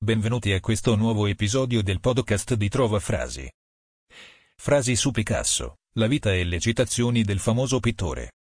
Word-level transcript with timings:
Benvenuti 0.00 0.52
a 0.52 0.60
questo 0.60 0.94
nuovo 0.94 1.26
episodio 1.26 1.82
del 1.82 1.98
podcast 1.98 2.54
di 2.54 2.68
Trova 2.68 3.00
Frasi. 3.00 3.50
Frasi 4.54 4.94
su 4.94 5.10
Picasso, 5.10 5.78
la 5.94 6.06
vita 6.06 6.32
e 6.32 6.44
le 6.44 6.60
citazioni 6.60 7.24
del 7.24 7.40
famoso 7.40 7.80
pittore. 7.80 8.34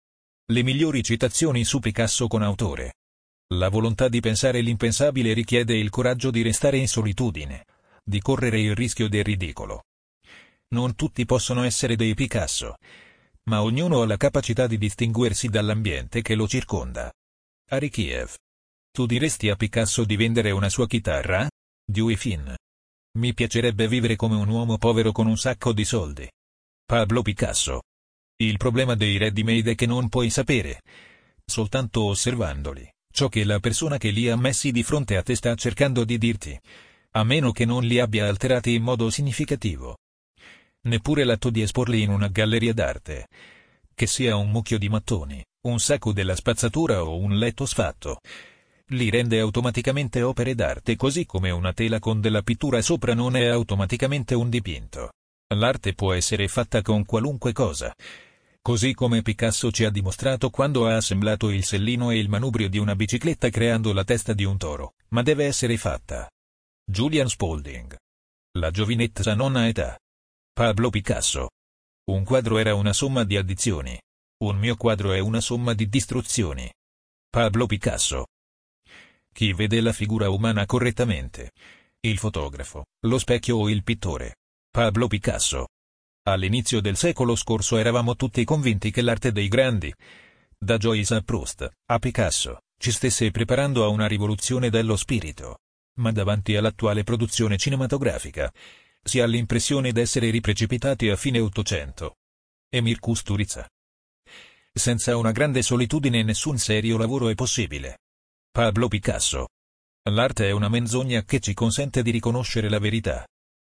Le 0.51 0.63
migliori 0.63 1.01
citazioni 1.01 1.63
su 1.63 1.79
Picasso 1.79 2.27
con 2.27 2.43
autore. 2.43 2.95
La 3.53 3.69
volontà 3.69 4.09
di 4.09 4.19
pensare 4.19 4.59
l'impensabile 4.59 5.31
richiede 5.31 5.77
il 5.77 5.89
coraggio 5.89 6.29
di 6.29 6.41
restare 6.41 6.77
in 6.77 6.89
solitudine, 6.89 7.65
di 8.03 8.19
correre 8.19 8.59
il 8.59 8.75
rischio 8.75 9.07
del 9.07 9.23
ridicolo. 9.23 9.83
Non 10.73 10.93
tutti 10.93 11.23
possono 11.23 11.63
essere 11.63 11.95
dei 11.95 12.15
Picasso, 12.15 12.75
ma 13.43 13.63
ognuno 13.63 14.01
ha 14.01 14.05
la 14.05 14.17
capacità 14.17 14.67
di 14.67 14.77
distinguersi 14.77 15.47
dall'ambiente 15.47 16.21
che 16.21 16.35
lo 16.35 16.49
circonda. 16.49 17.09
Ari 17.69 17.89
Kiev. 17.89 18.35
Tu 18.95 19.05
diresti 19.05 19.49
a 19.49 19.57
Picasso 19.57 20.05
di 20.05 20.15
vendere 20.15 20.51
una 20.51 20.69
sua 20.69 20.87
chitarra? 20.87 21.49
Dewey 21.85 22.15
Finn. 22.15 22.49
Mi 23.17 23.33
piacerebbe 23.33 23.89
vivere 23.89 24.15
come 24.15 24.35
un 24.35 24.47
uomo 24.47 24.77
povero 24.77 25.11
con 25.11 25.27
un 25.27 25.35
sacco 25.35 25.73
di 25.73 25.83
soldi. 25.83 26.25
Pablo 26.85 27.21
Picasso. 27.21 27.81
Il 28.37 28.55
problema 28.55 28.95
dei 28.95 29.17
ready-made 29.17 29.71
è 29.71 29.75
che 29.75 29.85
non 29.85 30.07
puoi 30.07 30.29
sapere, 30.29 30.81
soltanto 31.45 32.05
osservandoli, 32.05 32.89
ciò 33.13 33.27
che 33.27 33.43
la 33.43 33.59
persona 33.59 33.97
che 33.97 34.11
li 34.11 34.29
ha 34.29 34.37
messi 34.37 34.71
di 34.71 34.81
fronte 34.81 35.17
a 35.17 35.23
te 35.23 35.35
sta 35.35 35.53
cercando 35.55 36.05
di 36.05 36.17
dirti, 36.17 36.57
a 37.11 37.23
meno 37.25 37.51
che 37.51 37.65
non 37.65 37.83
li 37.83 37.99
abbia 37.99 38.29
alterati 38.29 38.75
in 38.75 38.83
modo 38.83 39.09
significativo. 39.09 39.97
Neppure 40.83 41.25
l'atto 41.25 41.49
di 41.49 41.61
esporli 41.61 42.01
in 42.01 42.11
una 42.11 42.29
galleria 42.29 42.71
d'arte, 42.71 43.27
che 43.93 44.07
sia 44.07 44.37
un 44.37 44.51
mucchio 44.51 44.77
di 44.77 44.87
mattoni, 44.87 45.43
un 45.67 45.79
sacco 45.81 46.13
della 46.13 46.37
spazzatura 46.37 47.03
o 47.03 47.17
un 47.17 47.37
letto 47.37 47.65
sfatto, 47.65 48.21
li 48.89 49.09
rende 49.09 49.39
automaticamente 49.39 50.21
opere 50.21 50.53
d'arte 50.53 50.95
così 50.95 51.25
come 51.25 51.49
una 51.49 51.73
tela 51.73 51.99
con 51.99 52.21
della 52.21 52.43
pittura 52.43 52.81
sopra 52.81 53.13
non 53.13 53.35
è 53.35 53.47
automaticamente 53.47 54.35
un 54.35 54.49
dipinto. 54.49 55.11
L'arte 55.55 55.93
può 55.93 56.13
essere 56.13 56.47
fatta 56.47 56.81
con 56.81 57.05
qualunque 57.05 57.51
cosa. 57.51 57.93
Così 58.61 58.93
come 58.93 59.21
Picasso 59.21 59.71
ci 59.71 59.85
ha 59.85 59.91
dimostrato 59.91 60.49
quando 60.49 60.87
ha 60.87 60.95
assemblato 60.95 61.49
il 61.49 61.63
sellino 61.63 62.09
e 62.09 62.17
il 62.17 62.29
manubrio 62.29 62.67
di 62.67 62.79
una 62.79 62.95
bicicletta 62.95 63.49
creando 63.49 63.93
la 63.93 64.03
testa 64.03 64.33
di 64.33 64.43
un 64.43 64.57
toro, 64.57 64.95
ma 65.09 65.21
deve 65.21 65.45
essere 65.45 65.77
fatta. 65.77 66.29
Julian 66.83 67.29
Spalding. 67.29 67.95
La 68.57 68.71
giovinezza 68.71 69.35
non 69.35 69.55
ha 69.55 69.67
età. 69.67 69.97
Pablo 70.51 70.89
Picasso. 70.89 71.49
Un 72.11 72.23
quadro 72.23 72.57
era 72.57 72.73
una 72.75 72.93
somma 72.93 73.23
di 73.23 73.37
addizioni. 73.37 73.99
Un 74.43 74.57
mio 74.57 74.75
quadro 74.75 75.11
è 75.11 75.19
una 75.19 75.41
somma 75.41 75.73
di 75.73 75.87
distruzioni. 75.87 76.71
Pablo 77.29 77.65
Picasso. 77.65 78.25
Chi 79.35 79.51
vede 79.51 79.81
la 79.81 79.91
figura 79.91 80.29
umana 80.29 80.65
correttamente? 80.65 81.51
Il 81.99 82.19
fotografo, 82.19 82.85
lo 83.05 83.19
specchio 83.19 83.57
o 83.57 83.69
il 83.69 83.83
pittore? 83.83 84.37
Pablo 84.71 85.07
Picasso. 85.07 85.67
All'inizio 86.29 86.79
del 86.79 86.95
secolo 86.95 87.35
scorso 87.35 87.75
eravamo 87.75 88.15
tutti 88.15 88.45
convinti 88.45 88.91
che 88.91 89.01
l'arte 89.01 89.33
dei 89.33 89.49
grandi, 89.49 89.93
da 90.57 90.77
Joyce 90.77 91.15
a 91.15 91.21
Proust, 91.21 91.69
a 91.85 91.99
Picasso, 91.99 92.59
ci 92.79 92.93
stesse 92.93 93.29
preparando 93.31 93.83
a 93.83 93.89
una 93.89 94.07
rivoluzione 94.07 94.69
dello 94.69 94.95
spirito. 94.95 95.57
Ma 95.99 96.13
davanti 96.13 96.55
all'attuale 96.55 97.03
produzione 97.03 97.57
cinematografica, 97.57 98.49
si 99.03 99.19
ha 99.19 99.25
l'impressione 99.25 99.91
d'essere 99.91 100.29
riprecipitati 100.29 101.09
a 101.09 101.17
fine 101.17 101.41
Ottocento. 101.41 102.15
Emir 102.69 102.99
Kusturica. 102.99 103.69
Senza 104.71 105.17
una 105.17 105.31
grande 105.33 105.61
solitudine 105.61 106.23
nessun 106.23 106.57
serio 106.57 106.97
lavoro 106.97 107.27
è 107.27 107.35
possibile. 107.35 107.97
Pablo 108.55 108.87
Picasso. 108.87 109.49
L'arte 110.09 110.47
è 110.47 110.51
una 110.51 110.69
menzogna 110.69 111.23
che 111.23 111.41
ci 111.41 111.53
consente 111.53 112.01
di 112.01 112.09
riconoscere 112.09 112.69
la 112.69 112.79
verità. 112.79 113.27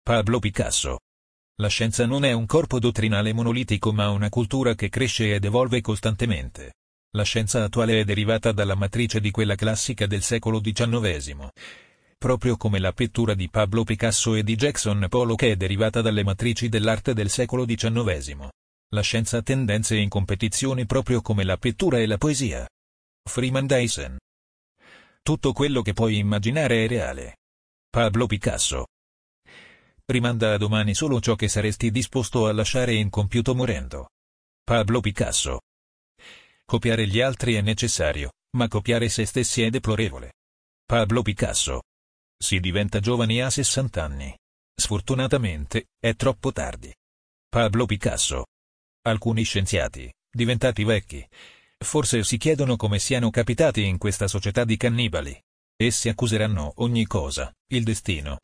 Pablo 0.02 0.38
Picasso. 0.38 0.98
La 1.62 1.68
scienza 1.68 2.04
non 2.04 2.26
è 2.26 2.32
un 2.32 2.44
corpo 2.44 2.78
dottrinale 2.78 3.32
monolitico 3.32 3.90
ma 3.94 4.10
una 4.10 4.28
cultura 4.28 4.74
che 4.74 4.90
cresce 4.90 5.32
ed 5.32 5.46
evolve 5.46 5.80
costantemente. 5.80 6.74
La 7.12 7.22
scienza 7.22 7.64
attuale 7.64 8.00
è 8.00 8.04
derivata 8.04 8.52
dalla 8.52 8.74
matrice 8.74 9.18
di 9.18 9.30
quella 9.30 9.54
classica 9.54 10.04
del 10.04 10.20
secolo 10.20 10.60
XIX. 10.60 11.48
Proprio 12.18 12.58
come 12.58 12.78
la 12.78 12.92
pittura 12.92 13.32
di 13.32 13.48
Pablo 13.48 13.82
Picasso 13.82 14.34
e 14.34 14.42
di 14.42 14.56
Jackson 14.56 15.06
Pollock 15.08 15.44
è 15.44 15.56
derivata 15.56 16.02
dalle 16.02 16.22
matrici 16.22 16.68
dell'arte 16.68 17.14
del 17.14 17.30
secolo 17.30 17.64
XIX. 17.64 18.46
La 18.90 19.00
scienza 19.00 19.38
ha 19.38 19.42
tendenze 19.42 19.96
in 19.96 20.10
competizione 20.10 20.84
proprio 20.84 21.22
come 21.22 21.44
la 21.44 21.56
pittura 21.56 21.98
e 21.98 22.04
la 22.04 22.18
poesia. 22.18 22.68
Freeman 23.26 23.66
Dyson. 23.66 24.18
Tutto 25.26 25.52
quello 25.52 25.82
che 25.82 25.92
puoi 25.92 26.18
immaginare 26.18 26.84
è 26.84 26.86
reale. 26.86 27.38
Pablo 27.90 28.26
Picasso. 28.26 28.86
Rimanda 30.04 30.52
a 30.52 30.56
domani 30.56 30.94
solo 30.94 31.20
ciò 31.20 31.34
che 31.34 31.48
saresti 31.48 31.90
disposto 31.90 32.46
a 32.46 32.52
lasciare 32.52 32.94
incompiuto 32.94 33.52
morendo. 33.52 34.10
Pablo 34.62 35.00
Picasso. 35.00 35.62
Copiare 36.64 37.08
gli 37.08 37.20
altri 37.20 37.54
è 37.54 37.60
necessario, 37.60 38.34
ma 38.56 38.68
copiare 38.68 39.08
se 39.08 39.26
stessi 39.26 39.62
è 39.62 39.68
deplorevole. 39.68 40.34
Pablo 40.84 41.22
Picasso. 41.22 41.82
Si 42.38 42.60
diventa 42.60 43.00
giovani 43.00 43.42
a 43.42 43.50
60 43.50 44.04
anni. 44.04 44.32
Sfortunatamente, 44.76 45.86
è 45.98 46.14
troppo 46.14 46.52
tardi. 46.52 46.94
Pablo 47.48 47.84
Picasso. 47.86 48.46
Alcuni 49.02 49.42
scienziati, 49.42 50.08
diventati 50.30 50.84
vecchi, 50.84 51.26
Forse 51.84 52.24
si 52.24 52.38
chiedono 52.38 52.76
come 52.76 52.98
siano 52.98 53.30
capitati 53.30 53.84
in 53.84 53.98
questa 53.98 54.28
società 54.28 54.64
di 54.64 54.76
cannibali. 54.76 55.38
Essi 55.76 56.08
accuseranno 56.08 56.72
ogni 56.76 57.06
cosa, 57.06 57.52
il 57.72 57.84
destino, 57.84 58.38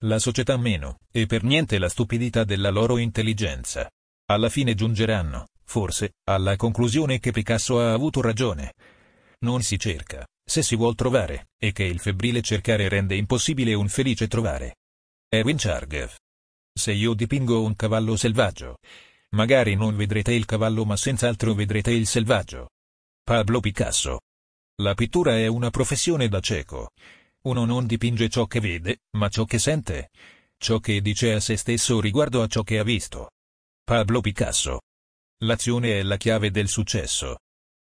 la 0.00 0.18
società 0.18 0.56
meno, 0.58 0.98
e 1.10 1.24
per 1.26 1.42
niente 1.42 1.78
la 1.78 1.88
stupidità 1.88 2.44
della 2.44 2.68
loro 2.68 2.98
intelligenza. 2.98 3.90
Alla 4.26 4.50
fine 4.50 4.74
giungeranno, 4.74 5.46
forse, 5.64 6.12
alla 6.24 6.56
conclusione 6.56 7.20
che 7.20 7.30
Picasso 7.30 7.80
ha 7.80 7.92
avuto 7.92 8.20
ragione. 8.20 8.74
Non 9.40 9.62
si 9.62 9.78
cerca, 9.78 10.26
se 10.44 10.62
si 10.62 10.76
vuol 10.76 10.94
trovare, 10.94 11.48
e 11.58 11.72
che 11.72 11.84
il 11.84 12.00
febbrile 12.00 12.42
cercare 12.42 12.88
rende 12.88 13.16
impossibile 13.16 13.72
un 13.72 13.88
felice 13.88 14.28
trovare. 14.28 14.76
Erwin 15.28 15.56
Chargev. 15.56 16.14
Se 16.76 16.92
io 16.92 17.14
dipingo 17.14 17.62
un 17.62 17.74
cavallo 17.76 18.16
selvaggio, 18.16 18.76
magari 19.30 19.74
non 19.74 19.96
vedrete 19.96 20.32
il 20.32 20.44
cavallo 20.44 20.84
ma 20.84 20.96
senz'altro 20.96 21.54
vedrete 21.54 21.90
il 21.92 22.06
selvaggio. 22.06 22.68
Pablo 23.24 23.60
Picasso. 23.60 24.20
La 24.82 24.92
pittura 24.92 25.38
è 25.38 25.46
una 25.46 25.70
professione 25.70 26.28
da 26.28 26.40
cieco. 26.40 26.90
Uno 27.44 27.64
non 27.64 27.86
dipinge 27.86 28.28
ciò 28.28 28.44
che 28.44 28.60
vede, 28.60 29.04
ma 29.16 29.30
ciò 29.30 29.46
che 29.46 29.58
sente, 29.58 30.10
ciò 30.58 30.78
che 30.78 31.00
dice 31.00 31.32
a 31.32 31.40
se 31.40 31.56
stesso 31.56 32.02
riguardo 32.02 32.42
a 32.42 32.46
ciò 32.48 32.62
che 32.62 32.78
ha 32.78 32.82
visto. 32.82 33.30
Pablo 33.82 34.20
Picasso. 34.20 34.82
L'azione 35.38 36.00
è 36.00 36.02
la 36.02 36.18
chiave 36.18 36.50
del 36.50 36.68
successo. 36.68 37.38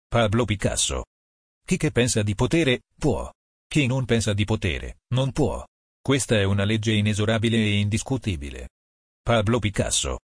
Pablo 0.08 0.44
Picasso. 0.44 1.04
Chi 1.64 1.76
che 1.76 1.92
pensa 1.92 2.24
di 2.24 2.34
potere, 2.34 2.80
può. 2.98 3.30
Chi 3.68 3.86
non 3.86 4.06
pensa 4.06 4.32
di 4.32 4.44
potere, 4.44 5.02
non 5.14 5.30
può. 5.30 5.64
Questa 6.02 6.34
è 6.34 6.42
una 6.42 6.64
legge 6.64 6.94
inesorabile 6.94 7.58
e 7.58 7.78
indiscutibile. 7.78 8.70
Pablo 9.22 9.60
Picasso. 9.60 10.18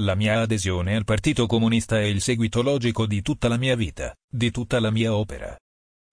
La 0.00 0.14
mia 0.14 0.40
adesione 0.40 0.96
al 0.96 1.04
Partito 1.04 1.46
Comunista 1.46 1.98
è 1.98 2.04
il 2.04 2.22
seguito 2.22 2.62
logico 2.62 3.04
di 3.04 3.20
tutta 3.20 3.48
la 3.48 3.58
mia 3.58 3.76
vita, 3.76 4.14
di 4.26 4.50
tutta 4.50 4.80
la 4.80 4.90
mia 4.90 5.14
opera. 5.14 5.54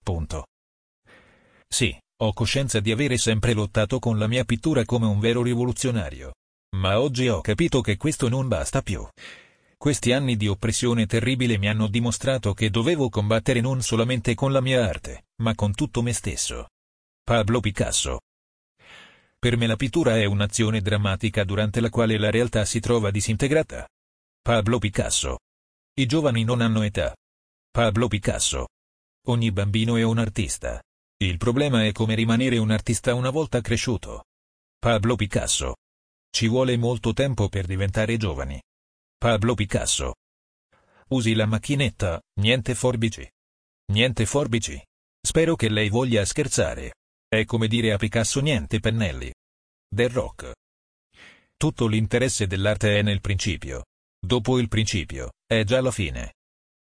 Punto. 0.03 0.47
Sì, 1.65 1.97
ho 2.21 2.33
coscienza 2.33 2.81
di 2.81 2.91
avere 2.91 3.17
sempre 3.17 3.53
lottato 3.53 3.99
con 3.99 4.19
la 4.19 4.27
mia 4.27 4.43
pittura 4.43 4.83
come 4.83 5.05
un 5.05 5.19
vero 5.21 5.41
rivoluzionario. 5.41 6.33
Ma 6.75 6.99
oggi 6.99 7.29
ho 7.29 7.39
capito 7.39 7.79
che 7.79 7.95
questo 7.95 8.27
non 8.27 8.49
basta 8.49 8.81
più. 8.81 9.07
Questi 9.77 10.11
anni 10.11 10.35
di 10.35 10.49
oppressione 10.49 11.05
terribile 11.05 11.57
mi 11.57 11.69
hanno 11.69 11.87
dimostrato 11.87 12.53
che 12.53 12.69
dovevo 12.69 13.07
combattere 13.07 13.61
non 13.61 13.81
solamente 13.81 14.35
con 14.35 14.51
la 14.51 14.59
mia 14.59 14.85
arte, 14.85 15.27
ma 15.43 15.55
con 15.55 15.73
tutto 15.73 16.01
me 16.01 16.11
stesso. 16.11 16.67
Pablo 17.23 17.61
Picasso 17.61 18.19
per 19.39 19.55
me 19.55 19.67
la 19.67 19.75
pittura 19.75 20.17
è 20.17 20.25
un'azione 20.25 20.81
drammatica 20.81 21.43
durante 21.43 21.79
la 21.79 21.89
quale 21.89 22.17
la 22.17 22.31
realtà 22.31 22.65
si 22.65 22.79
trova 22.79 23.11
disintegrata. 23.11 23.87
Pablo 24.41 24.79
Picasso. 24.79 25.39
I 25.93 26.05
giovani 26.05 26.43
non 26.43 26.61
hanno 26.61 26.81
età. 26.81 27.15
Pablo 27.69 28.07
Picasso. 28.07 28.67
Ogni 29.27 29.51
bambino 29.51 29.95
è 29.95 30.03
un 30.03 30.17
artista. 30.17 30.81
Il 31.17 31.37
problema 31.37 31.85
è 31.85 31.91
come 31.91 32.15
rimanere 32.15 32.57
un 32.57 32.71
artista 32.71 33.13
una 33.13 33.29
volta 33.29 33.61
cresciuto. 33.61 34.25
Pablo 34.79 35.15
Picasso. 35.15 35.75
Ci 36.29 36.47
vuole 36.47 36.77
molto 36.77 37.13
tempo 37.13 37.47
per 37.47 37.65
diventare 37.65 38.17
giovani. 38.17 38.61
Pablo 39.17 39.53
Picasso. 39.53 40.15
Usi 41.09 41.33
la 41.33 41.45
macchinetta, 41.45 42.21
niente 42.39 42.73
forbici. 42.73 43.27
Niente 43.91 44.25
forbici. 44.25 44.81
Spero 45.21 45.55
che 45.55 45.69
lei 45.69 45.89
voglia 45.89 46.25
scherzare. 46.25 46.93
È 47.29 47.43
come 47.43 47.67
dire 47.67 47.91
a 47.91 47.97
Picasso 47.97 48.39
niente 48.39 48.79
pennelli. 48.79 49.29
Del 49.85 50.07
rock. 50.07 50.53
Tutto 51.57 51.85
l'interesse 51.85 52.47
dell'arte 52.47 52.99
è 52.99 53.01
nel 53.01 53.19
principio. 53.19 53.83
Dopo 54.17 54.59
il 54.59 54.69
principio, 54.69 55.33
è 55.45 55.65
già 55.65 55.81
la 55.81 55.91
fine. 55.91 56.35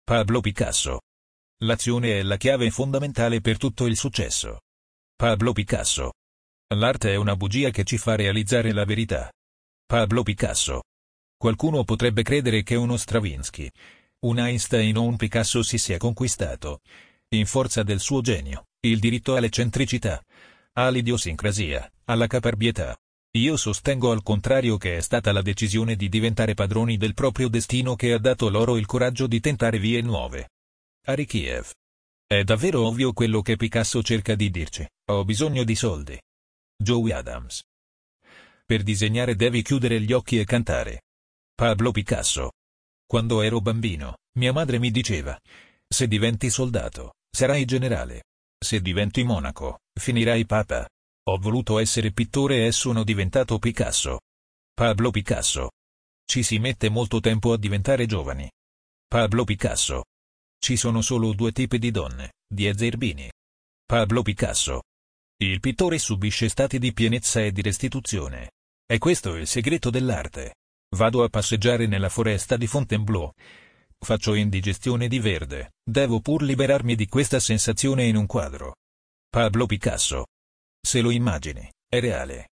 Pablo 0.02 0.40
Picasso. 0.40 1.02
L'azione 1.62 2.18
è 2.18 2.22
la 2.22 2.38
chiave 2.38 2.72
fondamentale 2.72 3.40
per 3.40 3.56
tutto 3.56 3.86
il 3.86 3.96
successo. 3.96 4.62
Pablo 5.14 5.52
Picasso. 5.52 6.14
L'arte 6.74 7.12
è 7.12 7.14
una 7.14 7.36
bugia 7.36 7.70
che 7.70 7.84
ci 7.84 7.96
fa 7.96 8.16
realizzare 8.16 8.72
la 8.72 8.84
verità. 8.84 9.30
Pablo 9.86 10.24
Picasso. 10.24 10.82
Qualcuno 11.36 11.84
potrebbe 11.84 12.24
credere 12.24 12.64
che 12.64 12.74
uno 12.74 12.96
Stravinsky, 12.96 13.70
un 14.26 14.40
Einstein 14.40 14.96
o 14.96 15.02
un 15.02 15.16
Picasso 15.16 15.62
si 15.62 15.78
sia 15.78 15.98
conquistato, 15.98 16.80
in 17.28 17.46
forza 17.46 17.84
del 17.84 18.00
suo 18.00 18.20
genio, 18.22 18.64
il 18.84 18.99
diritto 18.99 19.37
all'eccentricità, 19.37 20.20
all'idiosincrasia, 20.73 21.88
alla 22.06 22.26
caparbietà. 22.26 22.96
Io 23.37 23.56
sostengo 23.56 24.11
al 24.11 24.23
contrario 24.23 24.76
che 24.76 24.96
è 24.96 25.00
stata 25.00 25.31
la 25.31 25.40
decisione 25.40 25.94
di 25.94 26.08
diventare 26.08 26.55
padroni 26.55 26.96
del 26.96 27.14
proprio 27.14 27.49
destino 27.49 27.94
che 27.94 28.12
ha 28.12 28.19
dato 28.19 28.50
loro 28.50 28.76
il 28.76 28.87
coraggio 28.87 29.29
di 29.29 29.38
tentare 29.38 29.79
vie 29.79 30.02
nuove. 30.02 30.50
Arikiev. 31.06 31.70
È 32.26 32.43
davvero 32.43 32.84
ovvio 32.87 33.12
quello 33.12 33.40
che 33.40 33.56
Picasso 33.56 34.02
cerca 34.02 34.34
di 34.34 34.50
dirci. 34.50 34.87
Ho 35.11 35.25
bisogno 35.25 35.62
di 35.62 35.75
soldi. 35.76 36.20
Joey 36.76 37.12
Adams. 37.12 37.62
Per 38.67 38.82
disegnare 38.82 39.37
devi 39.37 39.62
chiudere 39.62 40.00
gli 40.00 40.12
occhi 40.12 40.40
e 40.40 40.44
cantare. 40.44 41.02
Pablo 41.55 41.93
Picasso. 41.93 42.52
Quando 43.06 43.43
ero 43.43 43.61
bambino, 43.61 44.17
mia 44.38 44.52
madre 44.52 44.79
mi 44.79 44.90
diceva, 44.90 45.38
se 45.87 46.08
diventi 46.08 46.50
soldato, 46.50 47.14
sarai 47.31 47.64
generale. 47.64 48.25
Se 48.62 48.80
diventi 48.80 49.24
monaco, 49.24 49.80
finirai 49.98 50.46
papa. 50.46 50.88
Ho 51.24 51.38
voluto 51.38 51.80
essere 51.80 52.12
pittore 52.12 52.66
e 52.66 52.70
sono 52.72 53.02
diventato 53.02 53.58
Picasso. 53.58 54.20
Pablo 54.72 55.10
Picasso. 55.10 55.70
Ci 56.24 56.44
si 56.44 56.58
mette 56.58 56.88
molto 56.88 57.18
tempo 57.18 57.52
a 57.52 57.58
diventare 57.58 58.06
giovani. 58.06 58.48
Pablo 59.08 59.42
Picasso. 59.42 60.04
Ci 60.58 60.76
sono 60.76 61.00
solo 61.00 61.32
due 61.32 61.50
tipi 61.50 61.78
di 61.78 61.90
donne, 61.90 62.34
di 62.46 62.72
Zerbini. 62.72 63.28
Pablo 63.84 64.22
Picasso. 64.22 64.82
Il 65.38 65.58
pittore 65.58 65.98
subisce 65.98 66.48
stati 66.48 66.78
di 66.78 66.92
pienezza 66.92 67.40
e 67.40 67.50
di 67.50 67.62
restituzione. 67.62 68.52
È 68.86 68.96
questo 68.98 69.34
il 69.34 69.48
segreto 69.48 69.90
dell'arte. 69.90 70.54
Vado 70.94 71.24
a 71.24 71.28
passeggiare 71.28 71.88
nella 71.88 72.08
foresta 72.08 72.56
di 72.56 72.68
Fontainebleau. 72.68 73.32
Faccio 74.04 74.34
indigestione 74.34 75.06
di 75.06 75.20
verde, 75.20 75.75
devo 75.88 76.20
pur 76.20 76.43
liberarmi 76.43 76.96
di 76.96 77.06
questa 77.06 77.38
sensazione 77.38 78.04
in 78.04 78.16
un 78.16 78.26
quadro. 78.26 78.75
Pablo 79.28 79.64
Picasso. 79.66 80.26
Se 80.84 81.00
lo 81.00 81.10
immagini, 81.10 81.70
è 81.88 82.00
reale. 82.00 82.49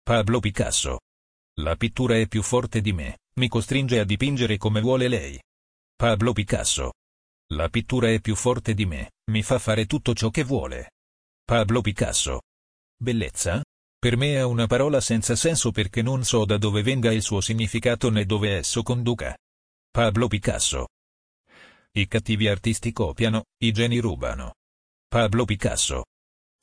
Pablo 0.00 0.38
Picasso. 0.38 1.00
La 1.58 1.74
pittura 1.74 2.16
è 2.16 2.28
più 2.28 2.40
forte 2.40 2.80
di 2.80 2.92
me, 2.92 3.18
mi 3.40 3.48
costringe 3.48 3.98
a 3.98 4.04
dipingere 4.04 4.56
come 4.58 4.80
vuole 4.80 5.08
lei. 5.08 5.42
Pablo 5.96 6.32
Picasso. 6.32 6.92
La 7.54 7.68
pittura 7.68 8.08
è 8.08 8.20
più 8.20 8.36
forte 8.36 8.72
di 8.72 8.86
me, 8.86 9.10
mi 9.32 9.42
fa 9.42 9.58
fare 9.58 9.86
tutto 9.86 10.14
ciò 10.14 10.30
che 10.30 10.44
vuole. 10.44 10.92
Pablo 11.44 11.80
Picasso. 11.80 12.42
Bellezza? 12.96 13.60
Per 13.98 14.16
me 14.16 14.34
è 14.34 14.44
una 14.44 14.68
parola 14.68 15.00
senza 15.00 15.34
senso 15.34 15.72
perché 15.72 16.00
non 16.00 16.22
so 16.22 16.44
da 16.44 16.58
dove 16.58 16.82
venga 16.82 17.10
il 17.10 17.22
suo 17.22 17.40
significato 17.40 18.08
né 18.08 18.24
dove 18.24 18.56
esso 18.56 18.84
conduca. 18.84 19.36
Pablo 19.90 20.28
Picasso. 20.28 20.86
I 21.94 22.06
cattivi 22.08 22.48
artisti 22.48 22.90
copiano, 22.90 23.44
i 23.62 23.70
geni 23.70 23.98
rubano. 23.98 24.54
Pablo 25.06 25.44
Picasso. 25.44 26.06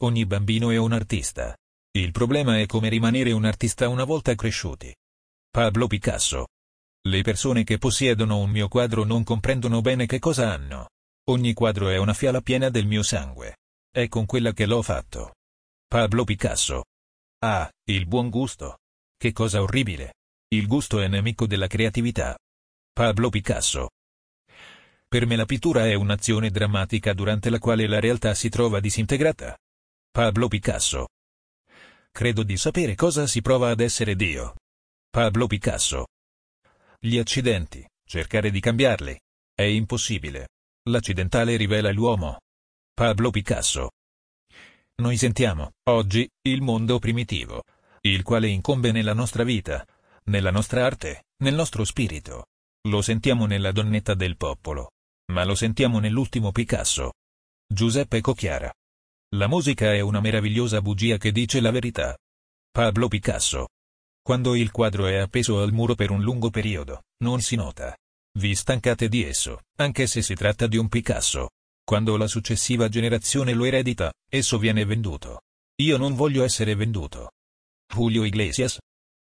Ogni 0.02 0.26
bambino 0.26 0.72
è 0.72 0.78
un 0.78 0.92
artista. 0.92 1.56
Il 1.92 2.12
problema 2.12 2.60
è 2.60 2.66
come 2.66 2.90
rimanere 2.90 3.32
un 3.32 3.46
artista 3.46 3.90
una 3.90 4.06
volta 4.06 4.34
cresciuti. 4.34 4.92
Pablo 5.48 5.86
Picasso. 5.86 6.48
Le 7.08 7.22
persone 7.22 7.64
che 7.64 7.78
possiedono 7.78 8.40
un 8.40 8.50
mio 8.50 8.68
quadro 8.68 9.04
non 9.04 9.24
comprendono 9.24 9.82
bene 9.82 10.08
che 10.08 10.18
cosa 10.18 10.52
hanno. 10.52 10.90
Ogni 11.30 11.54
quadro 11.54 11.90
è 11.90 11.98
una 11.98 12.16
fiala 12.16 12.42
piena 12.42 12.70
del 12.70 12.88
mio 12.88 13.04
sangue. 13.04 13.58
È 13.92 14.08
con 14.08 14.26
quella 14.26 14.52
che 14.52 14.66
l'ho 14.66 14.82
fatto. 14.82 15.36
Pablo 15.86 16.24
Picasso. 16.24 16.86
Ah, 17.44 17.70
il 17.84 18.08
buon 18.08 18.32
gusto. 18.32 18.80
Che 19.16 19.32
cosa 19.32 19.62
orribile. 19.62 20.16
Il 20.48 20.66
gusto 20.66 21.00
è 21.00 21.08
nemico 21.08 21.46
della 21.46 21.68
creatività. 21.68 22.36
Pablo 22.92 23.30
Picasso. 23.30 23.90
Per 25.10 25.26
me 25.26 25.36
la 25.36 25.46
pittura 25.46 25.88
è 25.88 25.96
un'azione 25.96 26.52
drammatica 26.52 27.14
durante 27.14 27.50
la 27.50 27.58
quale 27.58 27.88
la 27.88 28.00
realtà 28.00 28.36
si 28.36 28.48
trova 28.48 28.80
disintegrata. 28.80 29.58
Pablo 30.12 30.48
Picasso. 30.48 31.08
Credo 32.12 32.44
di 32.44 32.58
sapere 32.58 32.94
cosa 32.94 33.26
si 33.26 33.42
prova 33.42 33.72
ad 33.72 33.80
essere 33.80 34.16
Dio. 34.16 34.58
Pablo 35.10 35.48
Picasso. 35.48 36.10
Gli 37.00 37.18
accidenti, 37.18 37.84
cercare 38.06 38.52
di 38.52 38.60
cambiarli. 38.60 39.20
È 39.52 39.64
impossibile. 39.64 40.50
L'accidentale 40.92 41.56
rivela 41.56 41.92
l'uomo. 41.92 42.42
Pablo 42.94 43.32
Picasso. 43.32 43.90
Noi 45.02 45.18
sentiamo, 45.18 45.72
oggi, 45.90 46.30
il 46.44 46.62
mondo 46.62 47.00
primitivo, 47.00 47.64
il 48.02 48.22
quale 48.22 48.48
incombe 48.48 48.92
nella 48.92 49.14
nostra 49.14 49.44
vita, 49.44 49.84
nella 50.26 50.52
nostra 50.52 50.86
arte, 50.86 51.24
nel 51.38 51.56
nostro 51.56 51.84
spirito. 51.84 52.46
Lo 52.88 53.02
sentiamo 53.02 53.48
nella 53.48 53.72
donnetta 53.72 54.14
del 54.14 54.38
popolo. 54.38 54.92
Ma 55.30 55.44
lo 55.44 55.54
sentiamo 55.54 56.00
nell'ultimo 56.00 56.52
Picasso. 56.52 57.14
Giuseppe 57.72 58.20
Cocchiara. 58.20 58.74
La 59.36 59.48
musica 59.48 59.94
è 59.94 60.00
una 60.00 60.22
meravigliosa 60.22 60.82
bugia 60.82 61.18
che 61.18 61.32
dice 61.32 61.62
la 61.62 61.70
verità. 61.70 62.18
Pablo 62.72 63.08
Picasso. 63.08 63.68
Quando 64.24 64.56
il 64.56 64.72
quadro 64.72 65.06
è 65.06 65.18
appeso 65.18 65.62
al 65.62 65.72
muro 65.72 65.94
per 65.94 66.10
un 66.10 66.22
lungo 66.22 66.50
periodo, 66.50 67.04
non 67.24 67.42
si 67.42 67.56
nota. 67.56 67.96
Vi 68.40 68.56
stancate 68.56 69.08
di 69.08 69.24
esso, 69.24 69.62
anche 69.78 70.08
se 70.08 70.24
si 70.24 70.34
tratta 70.34 70.66
di 70.66 70.78
un 70.78 70.88
Picasso. 70.90 71.50
Quando 71.84 72.18
la 72.18 72.28
successiva 72.28 72.90
generazione 72.90 73.54
lo 73.54 73.66
eredita, 73.66 74.12
esso 74.28 74.58
viene 74.58 74.84
venduto. 74.84 75.42
Io 75.82 75.98
non 75.98 76.16
voglio 76.16 76.44
essere 76.44 76.74
venduto. 76.74 77.34
Julio 77.88 78.24
Iglesias. 78.24 78.80